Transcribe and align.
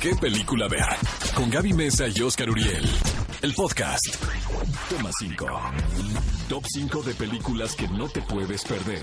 ¿Qué 0.00 0.14
película 0.14 0.68
ver? 0.68 0.84
Con 1.34 1.50
Gaby 1.50 1.72
Mesa 1.72 2.06
y 2.08 2.20
Oscar 2.20 2.50
Uriel. 2.50 2.84
El 3.42 3.54
podcast. 3.54 4.04
Toma 4.90 5.10
5. 5.18 5.46
Top 6.48 6.64
5 6.66 7.02
de 7.02 7.14
películas 7.14 7.74
que 7.74 7.88
no 7.88 8.08
te 8.08 8.20
puedes 8.22 8.64
perder. 8.64 9.02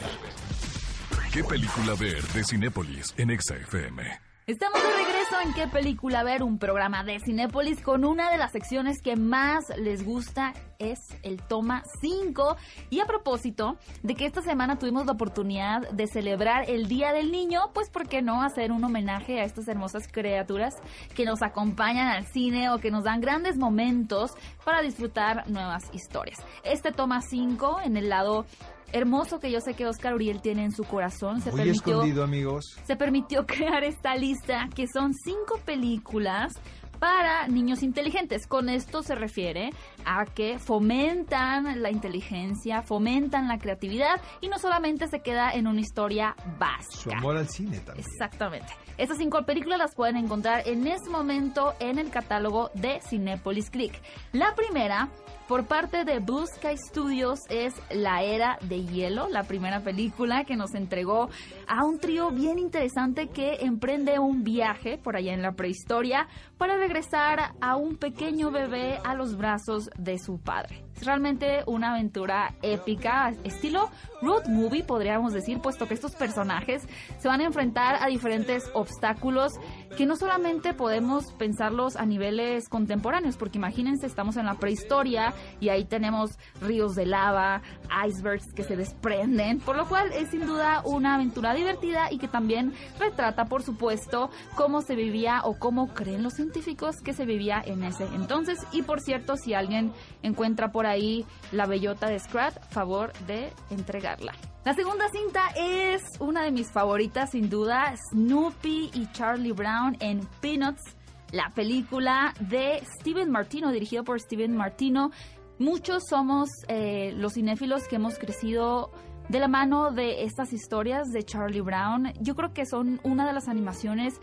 ¿Qué 1.33 1.43
película 1.43 1.95
ver 1.99 2.21
de 2.21 2.43
Cinépolis 2.43 3.13
en 3.17 3.31
Exa 3.31 3.55
FM? 3.55 4.03
Estamos 4.45 4.81
de 4.83 4.89
regreso 4.89 5.41
en 5.43 5.53
qué 5.53 5.67
película 5.67 6.23
ver, 6.23 6.43
un 6.43 6.59
programa 6.59 7.03
de 7.03 7.19
Cinépolis 7.25 7.81
con 7.81 8.05
una 8.05 8.29
de 8.29 8.37
las 8.37 8.51
secciones 8.51 9.01
que 9.01 9.15
más 9.15 9.63
les 9.77 10.05
gusta 10.05 10.53
es 10.79 10.99
el 11.23 11.41
toma 11.41 11.83
5. 12.01 12.57
Y 12.89 12.99
a 12.99 13.05
propósito 13.05 13.77
de 14.01 14.15
que 14.15 14.25
esta 14.25 14.41
semana 14.41 14.77
tuvimos 14.77 15.05
la 15.05 15.13
oportunidad 15.13 15.89
de 15.89 16.07
celebrar 16.07 16.69
el 16.69 16.87
Día 16.87 17.13
del 17.13 17.31
Niño, 17.31 17.71
pues 17.73 17.89
¿por 17.89 18.07
qué 18.07 18.21
no 18.21 18.41
hacer 18.41 18.71
un 18.71 18.83
homenaje 18.83 19.39
a 19.39 19.43
estas 19.43 19.67
hermosas 19.67 20.07
criaturas 20.11 20.75
que 21.15 21.25
nos 21.25 21.41
acompañan 21.41 22.07
al 22.07 22.25
cine 22.25 22.69
o 22.69 22.79
que 22.79 22.91
nos 22.91 23.03
dan 23.03 23.21
grandes 23.21 23.57
momentos 23.57 24.31
para 24.63 24.81
disfrutar 24.81 25.49
nuevas 25.49 25.83
historias? 25.93 26.39
Este 26.63 26.91
toma 26.91 27.21
5 27.21 27.81
en 27.83 27.97
el 27.97 28.09
lado 28.09 28.45
hermoso 28.93 29.39
que 29.39 29.51
yo 29.51 29.59
sé 29.59 29.73
que 29.73 29.87
Oscar 29.87 30.13
Uriel 30.13 30.41
tiene 30.41 30.63
en 30.63 30.71
su 30.71 30.83
corazón. 30.83 31.41
Se 31.41 31.51
Muy 31.51 31.69
escondido, 31.69 32.23
amigos. 32.23 32.77
Se 32.85 32.95
permitió 32.95 33.45
crear 33.47 33.83
esta 33.83 34.15
lista 34.15 34.69
que 34.73 34.85
son 34.87 35.13
cinco 35.13 35.59
películas 35.65 36.53
para 36.99 37.47
niños 37.47 37.83
inteligentes. 37.83 38.47
Con 38.47 38.69
esto 38.69 39.03
se 39.03 39.15
refiere 39.15 39.71
a 40.05 40.25
que 40.25 40.59
fomentan 40.59 41.81
la 41.81 41.91
inteligencia, 41.91 42.81
fomentan 42.81 43.47
la 43.47 43.57
creatividad 43.57 44.21
y 44.41 44.47
no 44.47 44.59
solamente 44.59 45.07
se 45.07 45.21
queda 45.21 45.51
en 45.51 45.67
una 45.67 45.81
historia 45.81 46.35
básica. 46.59 46.91
Su 46.91 47.11
amor 47.11 47.37
al 47.37 47.47
cine 47.47 47.79
también. 47.79 48.07
Exactamente. 48.07 48.73
Estas 48.97 49.17
cinco 49.17 49.43
películas 49.43 49.79
las 49.79 49.95
pueden 49.95 50.17
encontrar 50.17 50.67
en 50.67 50.85
este 50.87 51.09
momento 51.09 51.73
en 51.79 51.97
el 51.97 52.09
catálogo 52.09 52.69
de 52.75 52.99
Cinepolis 53.09 53.69
Click. 53.69 53.99
La 54.33 54.53
primera 54.53 55.09
por 55.47 55.65
parte 55.65 56.05
de 56.05 56.19
Blue 56.19 56.45
Sky 56.47 56.77
Studios 56.77 57.39
es 57.49 57.73
La 57.91 58.23
Era 58.23 58.57
de 58.61 58.85
Hielo, 58.85 59.27
la 59.29 59.43
primera 59.43 59.81
película 59.81 60.45
que 60.45 60.55
nos 60.55 60.73
entregó 60.73 61.29
a 61.67 61.83
un 61.83 61.99
trío 61.99 62.31
bien 62.31 62.59
interesante 62.59 63.27
que 63.27 63.57
emprende 63.61 64.19
un 64.19 64.43
viaje 64.43 64.97
por 64.97 65.15
allá 65.17 65.33
en 65.33 65.41
la 65.41 65.51
prehistoria 65.51 66.27
para 66.57 66.77
regresar 66.77 67.53
a 67.59 67.75
un 67.75 67.97
pequeño 67.97 68.51
bebé 68.51 68.99
a 69.03 69.15
los 69.15 69.35
brazos 69.35 69.89
de 69.97 70.17
su 70.17 70.37
padre. 70.37 70.82
Es 70.95 71.05
realmente 71.05 71.63
una 71.65 71.91
aventura 71.91 72.55
épica, 72.61 73.33
estilo 73.43 73.89
road 74.21 74.47
movie 74.47 74.83
podríamos 74.83 75.33
decir, 75.33 75.59
puesto 75.59 75.87
que 75.87 75.93
estos 75.93 76.15
personajes 76.15 76.87
se 77.19 77.27
van 77.27 77.41
a 77.41 77.45
enfrentar 77.45 77.97
a 78.01 78.07
diferentes 78.07 78.69
obstáculos 78.73 79.53
que 79.97 80.05
no 80.05 80.15
solamente 80.15 80.73
podemos 80.73 81.33
pensarlos 81.33 81.95
a 81.95 82.05
niveles 82.05 82.69
contemporáneos, 82.69 83.37
porque 83.37 83.57
imagínense, 83.57 84.07
estamos 84.07 84.37
en 84.37 84.45
la 84.45 84.55
prehistoria 84.55 85.33
y 85.59 85.69
ahí 85.69 85.85
tenemos 85.85 86.37
ríos 86.61 86.95
de 86.95 87.05
lava, 87.05 87.61
icebergs 88.07 88.53
que 88.53 88.63
se 88.63 88.75
desprenden, 88.75 89.59
por 89.59 89.75
lo 89.75 89.87
cual 89.87 90.11
es 90.13 90.29
sin 90.29 90.45
duda 90.45 90.81
una 90.85 91.15
aventura 91.15 91.53
divertida 91.53 92.11
y 92.11 92.17
que 92.17 92.27
también 92.27 92.73
retrata, 92.99 93.45
por 93.45 93.61
supuesto, 93.61 94.31
cómo 94.55 94.81
se 94.81 94.95
vivía 94.95 95.41
o 95.43 95.59
cómo 95.59 95.93
creen 95.93 96.23
los 96.23 96.33
científicos 96.33 97.01
que 97.01 97.13
se 97.13 97.25
vivía 97.25 97.61
en 97.63 97.83
ese 97.83 98.05
entonces. 98.15 98.59
Y 98.71 98.81
por 98.81 99.01
cierto, 99.01 99.35
si 99.35 99.53
alguien 99.53 99.91
encuentra 100.23 100.71
por 100.71 100.82
ahí 100.85 101.25
la 101.51 101.65
bellota 101.65 102.07
de 102.07 102.19
Scrat, 102.19 102.59
favor 102.71 103.13
de 103.27 103.51
entregarla. 103.69 104.33
La 104.65 104.73
segunda 104.73 105.09
cinta 105.09 105.49
es 105.57 106.01
una 106.19 106.43
de 106.43 106.51
mis 106.51 106.71
favoritas 106.71 107.31
sin 107.31 107.49
duda, 107.49 107.93
Snoopy 108.11 108.91
y 108.93 109.11
Charlie 109.11 109.51
Brown 109.51 109.97
en 109.99 110.21
Peanuts, 110.39 110.95
la 111.31 111.51
película 111.53 112.33
de 112.39 112.81
Steven 112.99 113.29
Martino, 113.29 113.71
dirigido 113.71 114.03
por 114.03 114.21
Steven 114.21 114.55
Martino. 114.55 115.11
Muchos 115.59 116.03
somos 116.09 116.49
eh, 116.67 117.13
los 117.17 117.33
cinéfilos 117.33 117.87
que 117.87 117.97
hemos 117.97 118.17
crecido 118.17 118.91
de 119.29 119.39
la 119.39 119.47
mano 119.47 119.91
de 119.91 120.23
estas 120.23 120.53
historias 120.53 121.09
de 121.11 121.23
Charlie 121.23 121.61
Brown. 121.61 122.13
Yo 122.21 122.35
creo 122.35 122.53
que 122.53 122.65
son 122.65 122.99
una 123.03 123.25
de 123.25 123.33
las 123.33 123.47
animaciones 123.47 124.13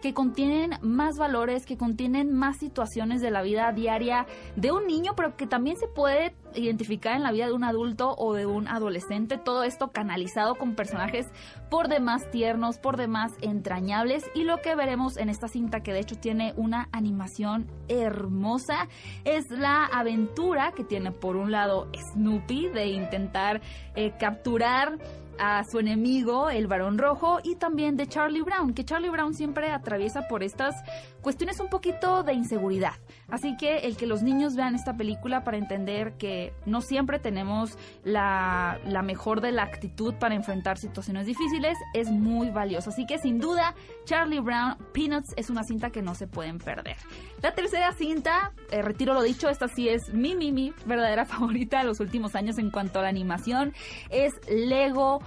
que 0.00 0.14
contienen 0.14 0.72
más 0.82 1.16
valores, 1.16 1.66
que 1.66 1.76
contienen 1.76 2.32
más 2.32 2.58
situaciones 2.58 3.20
de 3.20 3.30
la 3.30 3.42
vida 3.42 3.72
diaria 3.72 4.26
de 4.56 4.72
un 4.72 4.86
niño, 4.86 5.12
pero 5.16 5.36
que 5.36 5.46
también 5.46 5.76
se 5.76 5.86
puede 5.86 6.34
identificar 6.54 7.14
en 7.14 7.22
la 7.22 7.32
vida 7.32 7.46
de 7.46 7.52
un 7.52 7.64
adulto 7.64 8.14
o 8.16 8.34
de 8.34 8.46
un 8.46 8.68
adolescente. 8.68 9.38
Todo 9.38 9.62
esto 9.62 9.92
canalizado 9.92 10.56
con 10.56 10.74
personajes 10.74 11.26
por 11.70 11.88
demás 11.88 12.30
tiernos, 12.30 12.78
por 12.78 12.96
demás 12.96 13.32
entrañables. 13.40 14.24
Y 14.34 14.44
lo 14.44 14.60
que 14.60 14.74
veremos 14.74 15.16
en 15.16 15.28
esta 15.28 15.48
cinta, 15.48 15.82
que 15.82 15.92
de 15.92 16.00
hecho 16.00 16.16
tiene 16.16 16.52
una 16.56 16.88
animación 16.92 17.66
hermosa, 17.88 18.88
es 19.24 19.50
la 19.50 19.84
aventura 19.86 20.72
que 20.72 20.84
tiene 20.84 21.12
por 21.12 21.36
un 21.36 21.52
lado 21.52 21.88
Snoopy 22.12 22.68
de 22.68 22.86
intentar 22.88 23.60
eh, 23.94 24.12
capturar 24.18 24.98
a 25.40 25.64
su 25.64 25.78
enemigo, 25.78 26.50
el 26.50 26.66
varón 26.66 26.98
rojo, 26.98 27.40
y 27.42 27.56
también 27.56 27.96
de 27.96 28.06
Charlie 28.06 28.42
Brown, 28.42 28.74
que 28.74 28.84
Charlie 28.84 29.08
Brown 29.08 29.34
siempre 29.34 29.70
atraviesa 29.72 30.28
por 30.28 30.42
estas 30.42 30.74
cuestiones 31.22 31.58
un 31.60 31.68
poquito 31.68 32.22
de 32.22 32.34
inseguridad. 32.34 32.92
Así 33.28 33.56
que 33.56 33.78
el 33.78 33.96
que 33.96 34.06
los 34.06 34.22
niños 34.22 34.54
vean 34.54 34.74
esta 34.74 34.96
película 34.96 35.42
para 35.42 35.56
entender 35.56 36.14
que 36.18 36.52
no 36.66 36.82
siempre 36.82 37.18
tenemos 37.18 37.78
la, 38.04 38.78
la 38.84 39.02
mejor 39.02 39.40
de 39.40 39.52
la 39.52 39.62
actitud 39.62 40.14
para 40.14 40.34
enfrentar 40.34 40.78
situaciones 40.78 41.26
difíciles 41.26 41.78
es 41.94 42.10
muy 42.10 42.50
valioso. 42.50 42.90
Así 42.90 43.06
que 43.06 43.18
sin 43.18 43.38
duda, 43.38 43.74
Charlie 44.04 44.40
Brown 44.40 44.76
Peanuts 44.92 45.32
es 45.36 45.48
una 45.48 45.64
cinta 45.64 45.90
que 45.90 46.02
no 46.02 46.14
se 46.14 46.26
pueden 46.26 46.58
perder. 46.58 46.96
La 47.42 47.54
tercera 47.54 47.92
cinta, 47.92 48.52
eh, 48.70 48.82
retiro 48.82 49.14
lo 49.14 49.22
dicho, 49.22 49.48
esta 49.48 49.68
sí 49.68 49.88
es 49.88 50.12
mi, 50.12 50.34
mi, 50.34 50.52
mi 50.52 50.74
verdadera 50.84 51.24
favorita 51.26 51.78
de 51.78 51.84
los 51.84 52.00
últimos 52.00 52.34
años 52.34 52.58
en 52.58 52.70
cuanto 52.70 52.98
a 52.98 53.02
la 53.02 53.08
animación, 53.08 53.72
es 54.10 54.32
Lego 54.48 55.20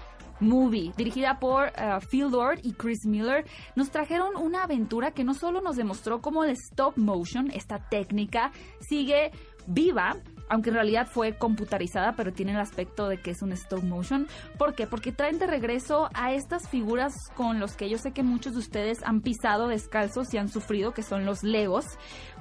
Movie, 0.44 0.94
dirigida 0.96 1.40
por 1.40 1.68
uh, 1.68 2.00
Phil 2.09 2.30
Lord 2.31 2.59
y 2.64 2.74
Chris 2.74 3.06
Miller, 3.06 3.46
nos 3.76 3.90
trajeron 3.90 4.36
una 4.36 4.64
aventura 4.64 5.12
que 5.12 5.24
no 5.24 5.34
solo 5.34 5.62
nos 5.62 5.76
demostró 5.76 6.22
cómo 6.22 6.44
el 6.44 6.52
stop 6.52 6.98
motion, 6.98 7.50
esta 7.52 7.80
técnica, 7.90 8.52
sigue 8.80 9.31
viva 9.66 10.18
aunque 10.50 10.70
en 10.70 10.76
realidad 10.76 11.08
fue 11.09 11.36
computarizada, 11.38 12.14
pero 12.14 12.34
tiene 12.34 12.54
el 12.54 12.59
aspecto 12.59 13.08
de 13.08 13.18
que 13.22 13.31
es 13.31 13.42
un 13.42 13.52
stop 13.54 13.84
motion. 13.84 14.28
¿Por 14.58 14.76
qué? 14.76 14.88
Porque 14.88 15.12
traen 15.12 15.40
de 15.40 15.48
regreso 15.48 16.09
a 16.14 16.34
estas 16.34 16.70
figuras 16.70 17.14
con 17.36 17.59
los 17.59 17.76
que 17.76 17.90
yo 17.90 17.98
sé 17.98 18.12
que 18.12 18.24
muchos 18.24 18.54
de 18.54 18.59
ustedes 18.59 19.00
han 19.04 19.22
pisado 19.22 19.68
descalzos 19.68 20.34
y 20.34 20.38
han 20.38 20.50
sufrido, 20.50 20.94
que 20.94 21.04
son 21.04 21.26
los 21.26 21.44
Legos, 21.44 21.86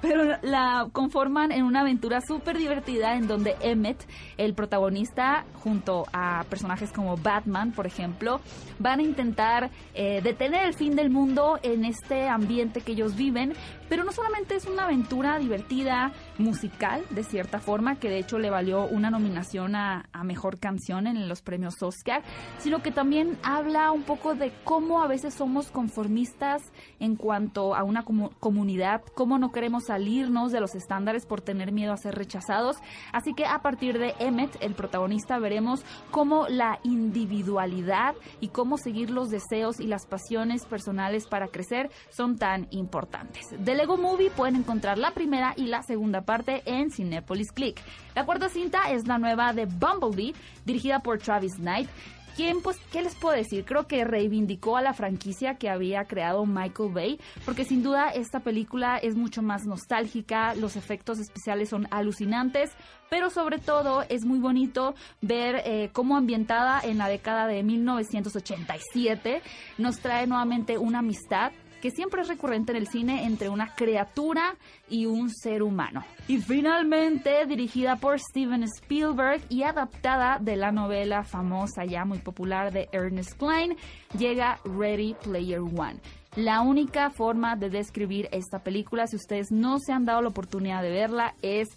pero 0.00 0.38
la 0.42 0.88
conforman 0.92 1.52
en 1.52 1.64
una 1.64 1.80
aventura 1.80 2.20
súper 2.20 2.58
divertida 2.58 3.16
en 3.16 3.26
donde 3.26 3.56
Emmet, 3.60 4.06
el 4.36 4.54
protagonista, 4.54 5.44
junto 5.62 6.04
a 6.12 6.44
personajes 6.50 6.92
como 6.92 7.16
Batman, 7.16 7.72
por 7.72 7.86
ejemplo, 7.86 8.40
van 8.78 9.00
a 9.00 9.02
intentar 9.02 9.70
eh, 9.94 10.20
detener 10.22 10.64
el 10.64 10.74
fin 10.74 10.96
del 10.96 11.10
mundo 11.10 11.58
en 11.62 11.84
este 11.84 12.28
ambiente 12.28 12.80
que 12.80 12.92
ellos 12.92 13.16
viven, 13.16 13.54
pero 13.88 14.04
no 14.04 14.12
solamente 14.12 14.56
es 14.56 14.66
una 14.66 14.84
aventura 14.84 15.38
divertida, 15.38 16.12
musical, 16.42 17.02
de 17.10 17.24
cierta 17.24 17.58
forma, 17.58 17.96
que 17.96 18.08
de 18.08 18.18
hecho 18.18 18.38
le 18.38 18.50
valió 18.50 18.86
una 18.86 19.10
nominación 19.10 19.74
a, 19.76 20.08
Mejor 20.22 20.60
Canción 20.60 21.08
en 21.08 21.28
los 21.28 21.42
premios 21.42 21.82
Oscar, 21.82 22.22
sino 22.58 22.80
que 22.80 22.92
también 22.92 23.38
habla 23.42 23.90
un 23.90 24.04
poco 24.04 24.36
de 24.36 24.52
cómo 24.62 25.02
a 25.02 25.08
veces 25.08 25.34
somos 25.34 25.70
conformistas 25.72 26.62
en 27.00 27.16
cuanto 27.16 27.74
a 27.74 27.82
una 27.82 28.04
comunidad, 28.04 29.02
cómo 29.14 29.38
no 29.38 29.50
queremos 29.50 29.86
salirnos 29.86 30.52
de 30.52 30.60
los 30.60 30.76
estándares 30.76 31.26
por 31.26 31.40
tener 31.40 31.72
miedo 31.72 31.92
a 31.92 31.96
ser 31.96 32.14
rechazados. 32.14 32.76
Así 33.12 33.34
que 33.34 33.46
a 33.46 33.62
partir 33.62 33.98
de 33.98 34.14
Emmet, 34.20 34.56
el 34.60 34.74
protagonista, 34.74 35.40
veremos 35.40 35.84
cómo 36.12 36.46
la 36.48 36.78
individualidad 36.84 38.14
y 38.40 38.48
cómo 38.48 38.78
seguir 38.78 39.10
los 39.10 39.28
deseos 39.28 39.80
y 39.80 39.88
las 39.88 40.06
pasiones 40.06 40.64
personales 40.66 41.26
para 41.26 41.48
crecer 41.48 41.90
son 42.10 42.38
tan 42.38 42.68
importantes. 42.70 43.46
De 43.58 43.74
Lego 43.74 43.96
Movie 43.96 44.30
pueden 44.30 44.56
encontrar 44.56 44.98
la 44.98 45.12
primera 45.12 45.54
y 45.56 45.66
la 45.66 45.82
segunda 45.82 46.22
en 46.64 46.90
Cinepolis 46.90 47.52
Click. 47.52 47.80
La 48.14 48.24
cuarta 48.24 48.48
cinta 48.48 48.90
es 48.90 49.06
la 49.06 49.18
nueva 49.18 49.52
de 49.52 49.66
Bumblebee, 49.66 50.34
dirigida 50.64 51.00
por 51.00 51.18
Travis 51.18 51.56
Knight. 51.56 51.88
¿Quién, 52.34 52.62
pues, 52.62 52.78
qué 52.90 53.02
les 53.02 53.14
puedo 53.14 53.36
decir? 53.36 53.66
Creo 53.66 53.86
que 53.86 54.04
reivindicó 54.04 54.78
a 54.78 54.82
la 54.82 54.94
franquicia 54.94 55.56
que 55.56 55.68
había 55.68 56.04
creado 56.04 56.46
Michael 56.46 56.90
Bay, 56.90 57.20
porque 57.44 57.66
sin 57.66 57.82
duda 57.82 58.08
esta 58.08 58.40
película 58.40 58.96
es 58.96 59.16
mucho 59.16 59.42
más 59.42 59.66
nostálgica, 59.66 60.54
los 60.54 60.76
efectos 60.76 61.18
especiales 61.18 61.68
son 61.68 61.86
alucinantes, 61.90 62.70
pero 63.10 63.28
sobre 63.28 63.58
todo 63.58 64.02
es 64.08 64.24
muy 64.24 64.38
bonito 64.38 64.94
ver 65.20 65.56
eh, 65.66 65.90
cómo 65.92 66.16
ambientada 66.16 66.80
en 66.82 66.96
la 66.96 67.08
década 67.08 67.46
de 67.46 67.62
1987 67.62 69.42
nos 69.76 69.98
trae 69.98 70.26
nuevamente 70.26 70.78
una 70.78 71.00
amistad 71.00 71.52
que 71.82 71.90
siempre 71.90 72.22
es 72.22 72.28
recurrente 72.28 72.70
en 72.70 72.78
el 72.78 72.86
cine 72.86 73.24
entre 73.26 73.48
una 73.48 73.74
criatura 73.74 74.54
y 74.88 75.06
un 75.06 75.28
ser 75.28 75.64
humano. 75.64 76.04
Y 76.28 76.38
finalmente, 76.38 77.44
dirigida 77.46 77.96
por 77.96 78.20
Steven 78.20 78.62
Spielberg 78.62 79.42
y 79.48 79.64
adaptada 79.64 80.38
de 80.40 80.54
la 80.54 80.70
novela 80.70 81.24
famosa 81.24 81.84
ya 81.84 82.04
muy 82.04 82.18
popular 82.18 82.72
de 82.72 82.88
Ernest 82.92 83.32
Klein, 83.36 83.76
llega 84.16 84.60
Ready 84.64 85.16
Player 85.24 85.58
One. 85.58 86.00
la 86.36 86.62
única 86.62 87.10
forma 87.10 87.56
de 87.56 87.68
describir 87.68 88.28
esta 88.32 88.60
película. 88.60 89.06
Si 89.06 89.16
ustedes 89.16 89.50
no 89.50 89.78
se 89.78 89.92
han 89.92 90.06
dado 90.06 90.22
la 90.22 90.28
oportunidad 90.28 90.82
de 90.82 90.90
verla, 90.90 91.34
es 91.42 91.68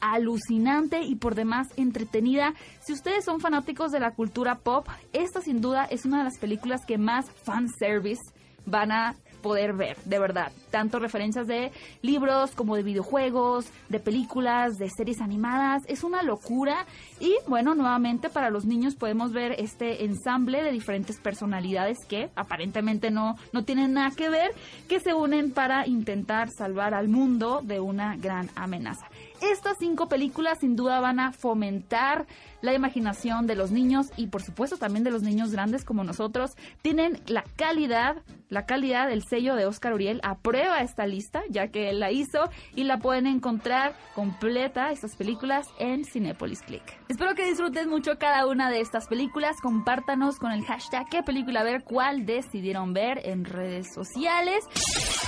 alucinante 0.00 1.02
y 1.02 1.14
por 1.14 1.34
demás 1.34 1.68
entretenida. 1.76 2.52
Si 2.80 2.92
ustedes 2.92 3.24
son 3.24 3.40
fanáticos 3.40 3.92
de 3.92 4.00
la 4.00 4.10
cultura 4.10 4.56
pop, 4.56 4.86
esta 5.12 5.40
sin 5.40 5.60
duda 5.60 5.84
es 5.84 6.04
una 6.04 6.18
de 6.18 6.24
las 6.24 6.38
películas 6.38 6.84
que 6.84 6.98
más 6.98 7.30
fanservice 7.30 8.20
van 8.66 8.92
a 8.92 9.14
poder 9.42 9.74
ver, 9.74 9.96
de 10.04 10.18
verdad. 10.18 10.52
Tanto 10.70 10.98
referencias 10.98 11.46
de 11.46 11.72
libros 12.00 12.52
como 12.52 12.76
de 12.76 12.82
videojuegos, 12.82 13.66
de 13.88 14.00
películas, 14.00 14.78
de 14.78 14.88
series 14.88 15.20
animadas. 15.20 15.82
Es 15.88 16.04
una 16.04 16.22
locura. 16.22 16.86
Y 17.20 17.34
bueno, 17.46 17.74
nuevamente 17.74 18.30
para 18.30 18.50
los 18.50 18.64
niños 18.64 18.94
podemos 18.94 19.32
ver 19.32 19.52
este 19.58 20.04
ensamble 20.04 20.62
de 20.62 20.72
diferentes 20.72 21.20
personalidades 21.20 21.98
que 22.08 22.30
aparentemente 22.36 23.10
no, 23.10 23.36
no 23.52 23.64
tienen 23.64 23.92
nada 23.92 24.12
que 24.16 24.28
ver, 24.28 24.52
que 24.88 25.00
se 25.00 25.12
unen 25.12 25.52
para 25.52 25.86
intentar 25.86 26.48
salvar 26.50 26.94
al 26.94 27.08
mundo 27.08 27.60
de 27.62 27.80
una 27.80 28.16
gran 28.16 28.48
amenaza. 28.54 29.06
Estas 29.42 29.76
cinco 29.78 30.08
películas 30.08 30.60
sin 30.60 30.76
duda 30.76 31.00
van 31.00 31.18
a 31.18 31.32
fomentar 31.32 32.26
la 32.60 32.74
imaginación 32.74 33.48
de 33.48 33.56
los 33.56 33.72
niños 33.72 34.06
y 34.16 34.28
por 34.28 34.40
supuesto 34.40 34.76
también 34.76 35.02
de 35.02 35.10
los 35.10 35.22
niños 35.22 35.50
grandes 35.50 35.84
como 35.84 36.04
nosotros. 36.04 36.52
Tienen 36.80 37.20
la 37.26 37.42
calidad, 37.56 38.22
la 38.48 38.66
calidad 38.66 39.08
del 39.08 39.24
sello 39.24 39.56
de 39.56 39.66
Oscar 39.66 39.94
Uriel. 39.94 40.20
Aprueba 40.22 40.80
esta 40.80 41.06
lista 41.06 41.42
ya 41.50 41.68
que 41.68 41.90
él 41.90 41.98
la 41.98 42.12
hizo 42.12 42.50
y 42.76 42.84
la 42.84 42.98
pueden 42.98 43.26
encontrar 43.26 43.96
completa 44.14 44.92
estas 44.92 45.16
películas 45.16 45.66
en 45.80 46.04
Cinepolis 46.04 46.62
Click. 46.62 46.84
Espero 47.08 47.34
que 47.34 47.44
disfruten 47.44 47.88
mucho 47.88 48.18
cada 48.18 48.46
una 48.46 48.70
de 48.70 48.80
estas 48.80 49.08
películas. 49.08 49.56
Compártanos 49.60 50.38
con 50.38 50.52
el 50.52 50.64
hashtag 50.64 51.08
qué 51.10 51.24
película 51.24 51.64
ver, 51.64 51.82
cuál 51.82 52.26
decidieron 52.26 52.92
ver 52.92 53.20
en 53.24 53.44
redes 53.44 53.92
sociales. 53.92 54.64